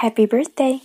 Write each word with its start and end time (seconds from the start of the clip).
Happy 0.00 0.24
birthday! 0.24 0.80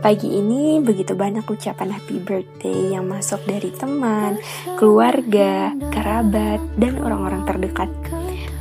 Pagi 0.00 0.40
ini 0.40 0.80
begitu 0.80 1.12
banyak 1.12 1.44
ucapan 1.44 1.92
happy 1.92 2.24
birthday 2.24 2.96
yang 2.96 3.04
masuk 3.04 3.36
dari 3.44 3.68
teman, 3.68 4.40
keluarga, 4.80 5.76
kerabat, 5.92 6.56
dan 6.80 6.96
orang-orang 7.04 7.44
terdekat. 7.44 7.92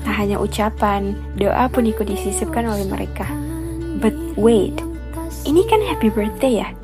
Tak 0.03 0.15
hanya 0.19 0.35
ucapan, 0.35 1.15
doa 1.39 1.71
pun 1.71 1.87
ikut 1.87 2.11
disisipkan 2.11 2.67
oleh 2.67 2.83
mereka. 2.91 3.23
But 4.03 4.19
wait, 4.35 4.75
ini 5.47 5.63
kan 5.71 5.79
happy 5.79 6.11
birthday 6.11 6.59
ya? 6.59 6.75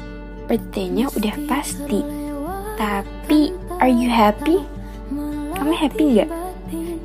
Birthday-nya 0.47 1.11
udah 1.19 1.35
pasti. 1.51 1.99
Tapi, 2.79 3.51
are 3.83 3.91
you 3.91 4.07
happy? 4.07 4.63
Kamu 5.51 5.75
happy 5.75 6.15
nggak? 6.15 6.44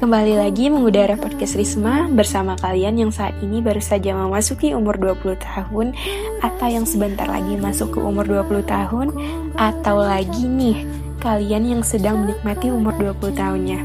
Kembali 0.01 0.33
lagi 0.33 0.73
mengudara 0.73 1.13
podcast 1.13 1.61
Risma 1.61 2.09
bersama 2.09 2.57
kalian 2.57 2.97
yang 2.97 3.13
saat 3.13 3.37
ini 3.45 3.61
baru 3.61 3.85
saja 3.85 4.17
memasuki 4.17 4.73
umur 4.73 4.97
20 4.97 5.37
tahun 5.37 5.93
atau 6.41 6.69
yang 6.73 6.89
sebentar 6.89 7.29
lagi 7.29 7.61
masuk 7.61 7.93
ke 7.93 8.01
umur 8.01 8.25
20 8.25 8.65
tahun 8.65 9.13
atau 9.61 10.01
lagi 10.01 10.49
nih 10.49 10.89
kalian 11.21 11.77
yang 11.77 11.83
sedang 11.85 12.25
menikmati 12.25 12.73
umur 12.73 12.97
20 12.97 13.29
tahunnya. 13.37 13.81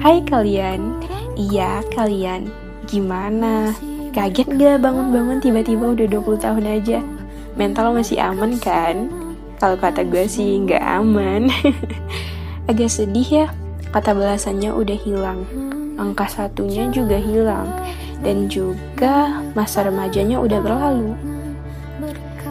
Hai 0.00 0.24
kalian, 0.24 1.04
iya 1.36 1.84
kalian, 1.92 2.48
gimana? 2.88 3.76
Kaget 4.16 4.56
gak 4.56 4.80
bangun-bangun 4.80 5.44
tiba-tiba 5.44 6.00
udah 6.00 6.06
20 6.16 6.44
tahun 6.48 6.64
aja? 6.80 7.04
Mental 7.60 7.92
masih 7.92 8.24
aman 8.24 8.56
kan? 8.56 9.12
Kalau 9.60 9.76
kata 9.76 10.00
gue 10.00 10.24
sih 10.24 10.64
nggak 10.64 10.80
aman. 10.80 11.52
Agak 12.72 12.88
sedih 12.88 13.28
ya, 13.28 13.46
kata 13.90 14.14
belasannya 14.14 14.70
udah 14.70 14.98
hilang, 15.02 15.40
angka 15.98 16.30
satunya 16.30 16.86
juga 16.94 17.18
hilang, 17.18 17.66
dan 18.22 18.46
juga 18.46 19.42
masa 19.58 19.86
remajanya 19.86 20.38
udah 20.38 20.58
berlalu. 20.62 21.12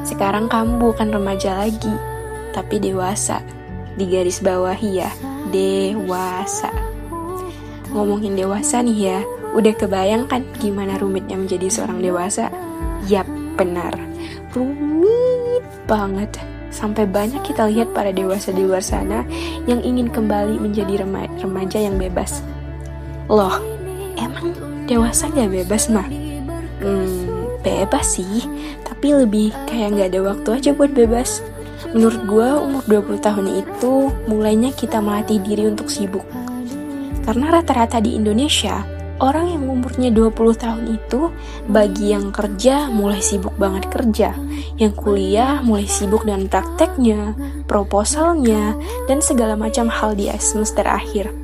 Sekarang 0.03 0.51
kamu 0.51 0.79
bukan 0.79 1.09
remaja 1.13 1.59
lagi, 1.63 1.93
tapi 2.51 2.81
dewasa. 2.81 3.39
Di 3.95 4.07
garis 4.07 4.39
bawah 4.39 4.75
ya, 4.79 5.11
dewasa. 5.51 6.71
Ngomongin 7.91 8.35
dewasa 8.37 8.83
nih 8.83 8.99
ya, 9.11 9.19
udah 9.55 9.73
kebayang 9.75 10.29
kan 10.29 10.45
gimana 10.59 10.95
rumitnya 10.99 11.35
menjadi 11.35 11.67
seorang 11.67 11.99
dewasa? 12.03 12.51
Yap, 13.07 13.27
benar. 13.57 13.95
Rumit 14.53 15.65
banget 15.87 16.37
Sampai 16.69 17.09
banyak 17.09 17.41
kita 17.41 17.65
lihat 17.65 17.91
para 17.97 18.13
dewasa 18.13 18.53
di 18.53 18.61
luar 18.61 18.85
sana 18.85 19.25
yang 19.65 19.81
ingin 19.81 20.09
kembali 20.09 20.61
menjadi 20.61 21.05
remaja 21.41 21.79
yang 21.81 21.97
bebas. 21.97 22.45
Loh, 23.29 23.57
emang 24.17 24.53
dewasa 24.85 25.29
gak 25.33 25.49
bebas 25.49 25.89
mah? 25.89 26.05
Hmm, 26.79 27.29
bebas 27.65 28.17
sih, 28.17 28.45
tapi 28.85 29.13
lebih 29.13 29.53
kayak 29.65 29.97
gak 29.97 30.07
ada 30.13 30.19
waktu 30.33 30.49
aja 30.61 30.69
buat 30.73 30.93
bebas. 30.93 31.41
Menurut 31.89 32.21
gue 32.29 32.49
umur 32.53 32.83
20 32.85 33.25
tahun 33.25 33.47
itu 33.65 33.93
mulainya 34.29 34.69
kita 34.73 35.01
melatih 35.01 35.41
diri 35.41 35.65
untuk 35.65 35.89
sibuk. 35.89 36.25
Karena 37.25 37.61
rata-rata 37.61 37.97
di 38.01 38.13
Indonesia, 38.17 38.98
Orang 39.19 39.51
yang 39.51 39.67
umurnya 39.67 40.15
20 40.15 40.31
tahun 40.55 40.95
itu 40.95 41.27
bagi 41.67 42.15
yang 42.15 42.31
kerja 42.31 42.87
mulai 42.87 43.19
sibuk 43.19 43.51
banget 43.59 43.91
kerja, 43.91 44.31
yang 44.79 44.95
kuliah 44.95 45.59
mulai 45.59 45.83
sibuk 45.91 46.23
dengan 46.23 46.47
prakteknya, 46.47 47.35
proposalnya, 47.67 48.79
dan 49.11 49.19
segala 49.19 49.59
macam 49.59 49.91
hal 49.91 50.15
di 50.15 50.31
semester 50.39 50.87
akhir. 50.87 51.35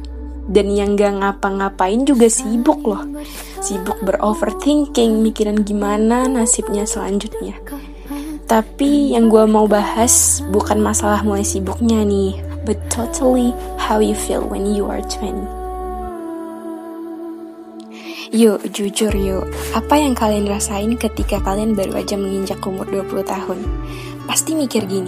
Dan 0.47 0.71
yang 0.71 0.95
gak 0.95 1.19
ngapa-ngapain 1.19 2.07
juga 2.07 2.31
sibuk 2.31 2.79
loh. 2.87 3.03
Sibuk 3.59 3.99
beroverthinking, 4.07 5.19
mikirin 5.19 5.67
gimana 5.67 6.31
nasibnya 6.31 6.87
selanjutnya. 6.87 7.59
Tapi 8.47 9.17
yang 9.19 9.27
gue 9.27 9.43
mau 9.49 9.67
bahas 9.67 10.39
bukan 10.47 10.79
masalah 10.79 11.25
mulai 11.27 11.43
sibuknya 11.43 12.07
nih, 12.07 12.39
but 12.63 12.79
totally 12.87 13.51
how 13.75 13.99
you 13.99 14.15
feel 14.15 14.47
when 14.47 14.63
you 14.63 14.87
are 14.87 15.01
20. 15.01 15.64
Yuk, 18.35 18.67
jujur 18.67 19.15
yuk, 19.15 19.47
apa 19.71 19.95
yang 19.95 20.11
kalian 20.11 20.51
rasain 20.51 20.99
ketika 20.99 21.39
kalian 21.39 21.71
baru 21.71 22.03
aja 22.03 22.19
menginjak 22.19 22.59
umur 22.67 22.83
20 22.83 23.23
tahun? 23.23 23.63
Pasti 24.27 24.59
mikir 24.59 24.83
gini, 24.91 25.07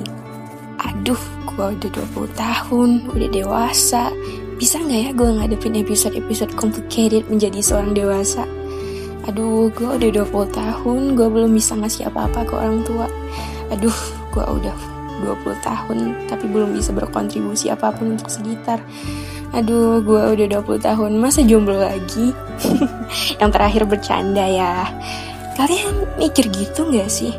aduh, 0.80 1.20
gue 1.44 1.76
udah 1.76 1.92
20 1.92 2.24
tahun, 2.40 2.90
udah 3.12 3.28
dewasa, 3.28 4.16
bisa 4.56 4.80
nggak 4.80 5.00
ya 5.04 5.12
gue 5.12 5.28
ngadepin 5.28 5.76
episode-episode 5.76 6.56
complicated 6.56 7.28
menjadi 7.28 7.60
seorang 7.60 7.92
dewasa? 7.92 8.48
Aduh, 9.28 9.76
gue 9.76 9.92
udah 9.92 10.24
20 10.24 10.48
tahun, 10.56 11.02
gue 11.20 11.28
belum 11.28 11.52
bisa 11.52 11.76
ngasih 11.76 12.08
apa-apa 12.08 12.48
ke 12.48 12.56
orang 12.56 12.80
tua. 12.88 13.12
Aduh, 13.76 14.00
gue 14.32 14.46
udah 14.48 14.78
20 15.20 15.68
tahun, 15.68 16.16
tapi 16.32 16.48
belum 16.48 16.72
bisa 16.72 16.96
berkontribusi 16.96 17.68
apa 17.76 17.92
pun 17.92 18.16
untuk 18.16 18.32
sekitar. 18.32 18.80
Aduh, 19.56 20.03
gue 20.03 20.22
udah 20.35 20.47
20 20.59 20.84
tahun, 20.84 21.12
masa 21.16 21.40
jomblo 21.40 21.80
lagi? 21.80 22.35
Yang 23.40 23.52
terakhir 23.56 23.84
bercanda 23.88 24.44
ya. 24.44 24.91
Kalian 25.56 26.03
mikir 26.19 26.52
gitu 26.52 26.91
gak 26.91 27.08
sih? 27.08 27.31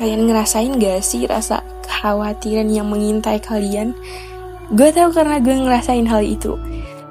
Kalian 0.00 0.24
ngerasain 0.24 0.80
gak 0.80 1.04
sih 1.04 1.28
rasa 1.28 1.60
kekhawatiran 1.84 2.72
yang 2.72 2.88
mengintai 2.88 3.44
kalian? 3.44 3.92
Gue 4.72 4.88
tahu 4.88 5.12
karena 5.12 5.36
gue 5.40 5.52
ngerasain 5.52 6.08
hal 6.08 6.24
itu. 6.24 6.56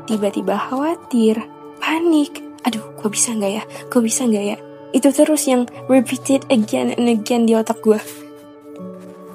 Tiba-tiba 0.10 0.58
khawatir, 0.58 1.38
panik. 1.78 2.42
Aduh, 2.66 2.84
gue 2.98 3.10
bisa 3.14 3.38
gak 3.38 3.54
ya? 3.54 3.64
Gue 3.94 4.02
bisa 4.02 4.26
gak 4.26 4.46
ya? 4.56 4.58
Itu 4.98 5.14
terus 5.14 5.46
yang 5.46 5.70
repeated 5.86 6.48
again 6.50 6.96
and 6.98 7.06
again 7.06 7.46
di 7.46 7.54
otak 7.54 7.80
gue. 7.86 8.02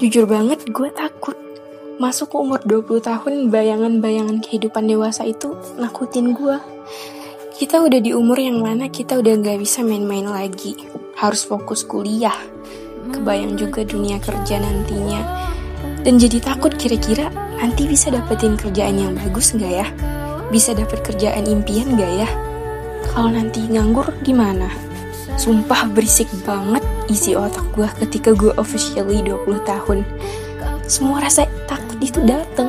Jujur 0.03 0.27
banget, 0.27 0.67
gue 0.75 0.91
takut 0.91 1.39
masuk 2.03 2.35
ke 2.35 2.37
umur 2.43 2.59
20 2.67 2.99
tahun 2.99 3.33
bayangan-bayangan 3.55 4.43
kehidupan 4.43 4.91
dewasa 4.91 5.23
itu 5.23 5.55
nakutin 5.79 6.35
gue 6.35 6.59
kita 7.55 7.79
udah 7.79 8.03
di 8.03 8.11
umur 8.11 8.43
yang 8.43 8.59
mana 8.59 8.91
kita 8.91 9.23
udah 9.23 9.39
gak 9.39 9.63
bisa 9.63 9.87
main-main 9.87 10.27
lagi. 10.27 10.75
Harus 11.15 11.47
fokus 11.47 11.87
kuliah. 11.87 12.35
Kebayang 13.15 13.55
juga 13.55 13.87
dunia 13.87 14.19
kerja 14.19 14.59
nantinya. 14.59 15.23
Dan 16.03 16.19
jadi 16.19 16.43
takut 16.43 16.75
kira-kira 16.75 17.31
nanti 17.63 17.87
bisa 17.87 18.11
dapetin 18.11 18.59
kerjaan 18.59 18.99
yang 18.99 19.15
bagus 19.15 19.55
gak 19.55 19.71
ya? 19.71 19.87
Bisa 20.51 20.75
dapet 20.75 21.07
kerjaan 21.07 21.47
impian 21.47 21.95
gak 21.95 22.27
ya? 22.27 22.29
Kalau 23.15 23.31
nanti 23.31 23.63
nganggur 23.63 24.11
gimana? 24.27 24.67
Sumpah 25.39 25.87
berisik 25.87 26.27
banget 26.43 26.83
isi 27.07 27.39
otak 27.39 27.63
gue 27.79 27.87
ketika 28.03 28.35
gue 28.35 28.51
officially 28.59 29.23
20 29.23 29.63
tahun 29.63 30.03
semua 30.93 31.25
rasa 31.25 31.49
takut 31.65 31.97
itu 32.05 32.21
dateng. 32.29 32.69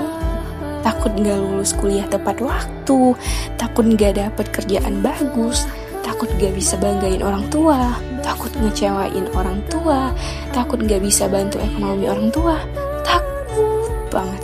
Takut 0.79 1.11
gak 1.11 1.35
lulus 1.35 1.75
kuliah 1.75 2.07
tepat 2.07 2.39
waktu. 2.39 3.19
Takut 3.59 3.83
gak 3.99 4.15
dapet 4.15 4.47
kerjaan 4.47 5.03
bagus. 5.03 5.67
Takut 6.07 6.31
gak 6.39 6.55
bisa 6.55 6.79
banggain 6.79 7.19
orang 7.19 7.43
tua. 7.51 7.99
Takut 8.23 8.55
ngecewain 8.55 9.27
orang 9.35 9.59
tua. 9.67 10.15
Takut 10.55 10.79
gak 10.87 11.03
bisa 11.03 11.27
bantu 11.27 11.59
ekonomi 11.59 12.07
orang 12.07 12.31
tua. 12.31 12.55
Takut 13.03 14.07
banget. 14.07 14.43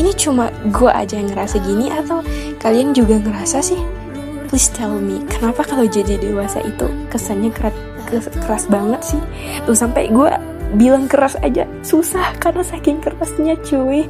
Ini 0.00 0.16
cuma 0.16 0.48
gue 0.72 0.88
aja 0.88 1.20
yang 1.20 1.28
ngerasa 1.28 1.60
gini 1.60 1.92
atau 1.92 2.24
kalian 2.64 2.96
juga 2.96 3.20
ngerasa 3.20 3.60
sih? 3.60 3.80
Please 4.48 4.72
tell 4.72 4.96
me 4.96 5.20
kenapa 5.28 5.68
kalau 5.68 5.84
jadi 5.84 6.16
dewasa 6.16 6.64
itu 6.64 6.88
kesannya 7.12 7.52
keras 7.52 7.76
keras 8.40 8.64
banget 8.72 9.04
sih? 9.04 9.20
Tuh 9.68 9.76
sampai 9.76 10.08
gue 10.08 10.30
bilang 10.76 11.10
keras 11.10 11.34
aja 11.40 11.66
susah 11.82 12.36
karena 12.38 12.62
saking 12.62 13.02
kerasnya 13.02 13.58
cuy. 13.64 14.06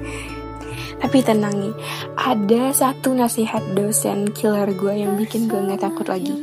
Tapi 1.00 1.24
tenang 1.24 1.56
nih 1.56 1.74
ada 2.20 2.76
satu 2.76 3.16
nasihat 3.16 3.64
dosen 3.72 4.28
killer 4.36 4.68
gue 4.76 5.00
yang 5.00 5.16
bikin 5.16 5.48
gue 5.48 5.56
nggak 5.56 5.80
takut 5.80 6.04
lagi. 6.08 6.36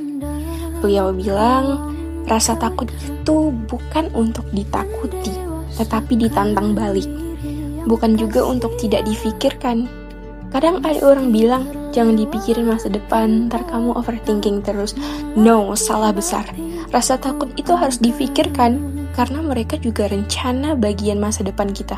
Beliau 0.82 1.14
bilang 1.14 1.94
rasa 2.26 2.58
takut 2.58 2.90
itu 2.90 3.54
bukan 3.70 4.10
untuk 4.18 4.50
ditakuti 4.50 5.34
tetapi 5.78 6.18
ditantang 6.18 6.74
balik. 6.74 7.06
Bukan 7.86 8.18
juga 8.20 8.44
untuk 8.44 8.76
tidak 8.82 9.06
difikirkan 9.06 9.86
kadang 10.58 10.82
ada 10.82 10.98
orang 11.06 11.30
bilang 11.30 11.70
jangan 11.94 12.18
dipikirin 12.18 12.66
masa 12.66 12.90
depan 12.90 13.46
ntar 13.46 13.62
kamu 13.70 13.94
overthinking 13.94 14.66
terus 14.66 14.98
no 15.38 15.78
salah 15.78 16.10
besar 16.10 16.50
rasa 16.90 17.22
takut 17.22 17.54
itu 17.62 17.78
harus 17.78 18.02
difikirkan 18.02 18.98
karena 19.18 19.42
mereka 19.42 19.82
juga 19.82 20.06
rencana 20.06 20.78
bagian 20.78 21.18
masa 21.18 21.42
depan 21.42 21.74
kita. 21.74 21.98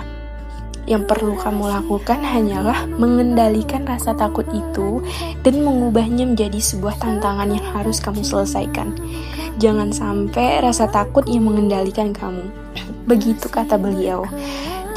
Yang 0.88 1.06
perlu 1.11 1.35
kamu 1.38 1.69
lakukan 1.69 2.23
hanyalah 2.23 2.88
mengendalikan 2.97 3.85
rasa 3.85 4.15
takut 4.15 4.47
itu 4.56 5.03
dan 5.44 5.61
mengubahnya 5.61 6.25
menjadi 6.25 6.57
sebuah 6.57 6.97
tantangan 6.97 7.51
yang 7.51 7.65
harus 7.75 8.01
kamu 8.01 8.23
selesaikan. 8.25 8.95
Jangan 9.59 9.91
sampai 9.91 10.63
rasa 10.63 10.88
takut 10.89 11.27
yang 11.27 11.45
mengendalikan 11.45 12.15
kamu. 12.15 12.47
Begitu 13.06 13.51
kata 13.51 13.77
beliau. 13.77 14.25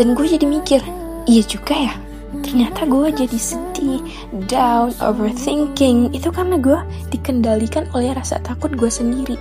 Dan 0.00 0.16
gue 0.16 0.24
jadi 0.24 0.46
mikir, 0.48 0.80
iya 1.28 1.42
juga 1.44 1.76
ya. 1.76 1.94
Ternyata 2.40 2.88
gue 2.88 3.12
jadi 3.12 3.37
sedih, 3.37 4.00
down, 4.49 4.96
overthinking. 5.05 6.17
Itu 6.17 6.32
karena 6.32 6.56
gue 6.56 6.81
dikendalikan 7.12 7.93
oleh 7.93 8.17
rasa 8.17 8.40
takut 8.40 8.73
gue 8.73 8.88
sendiri. 8.88 9.37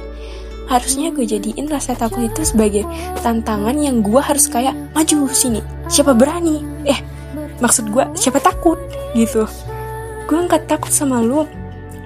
Harusnya 0.67 1.11
gue 1.15 1.23
jadiin 1.23 1.71
rasa 1.71 1.95
takut 1.95 2.27
itu 2.27 2.43
sebagai 2.43 2.83
tantangan 3.23 3.75
yang 3.79 4.03
gue 4.03 4.19
harus 4.19 4.51
kayak 4.51 4.75
maju 4.95 5.27
sini 5.31 5.59
siapa 5.91 6.15
berani? 6.15 6.63
Eh 6.87 6.99
maksud 7.59 7.91
gue 7.91 8.07
siapa 8.15 8.39
takut? 8.39 8.79
Gitu. 9.11 9.43
Gue 10.27 10.39
nggak 10.47 10.71
takut 10.71 10.91
sama 10.91 11.19
lu 11.19 11.43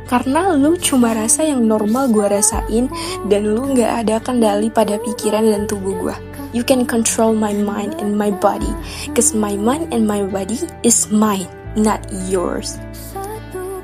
karena 0.06 0.54
lu 0.54 0.78
cuma 0.78 1.14
rasa 1.18 1.46
yang 1.46 1.66
normal 1.66 2.10
gue 2.14 2.26
rasain 2.26 2.90
dan 3.26 3.42
lu 3.46 3.74
nggak 3.74 4.06
ada 4.06 4.16
kendali 4.22 4.70
pada 4.70 5.02
pikiran 5.02 5.46
dan 5.46 5.66
tubuh 5.66 5.94
gue 5.98 6.16
you 6.53 6.63
can 6.63 6.86
control 6.86 7.33
my 7.33 7.53
mind 7.53 7.95
and 7.97 8.18
my 8.18 8.30
body 8.30 8.69
cause 9.15 9.33
my 9.33 9.56
mind 9.56 9.94
and 9.94 10.06
my 10.06 10.21
body 10.21 10.59
is 10.83 11.09
mine 11.09 11.47
not 11.75 12.01
yours 12.27 12.77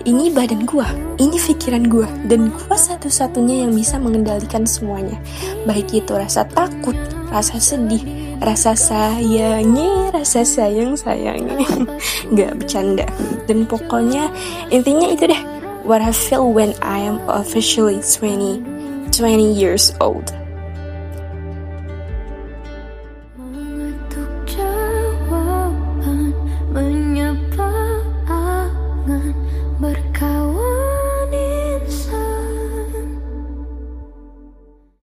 ini 0.01 0.33
badan 0.33 0.65
gua, 0.65 0.89
ini 1.21 1.37
pikiran 1.37 1.85
gua, 1.85 2.09
dan 2.25 2.49
gua 2.49 2.73
satu-satunya 2.73 3.65
yang 3.65 3.71
bisa 3.77 4.01
mengendalikan 4.01 4.65
semuanya. 4.65 5.17
Baik 5.69 5.93
itu 5.93 6.17
rasa 6.17 6.41
takut, 6.49 6.97
rasa 7.29 7.61
sedih, 7.61 8.01
rasa 8.41 8.73
sayangnya, 8.73 10.09
rasa 10.09 10.41
sayang 10.41 10.97
sayangnya, 10.97 11.69
nggak 12.33 12.51
bercanda. 12.57 13.05
Dan 13.45 13.69
pokoknya 13.69 14.33
intinya 14.73 15.05
itu 15.05 15.29
deh, 15.29 15.41
what 15.85 16.01
I 16.01 16.09
feel 16.09 16.49
when 16.49 16.73
I 16.81 17.05
am 17.05 17.21
officially 17.29 18.01
20, 18.01 19.13
20 19.13 19.53
years 19.53 19.93
old. 20.01 20.33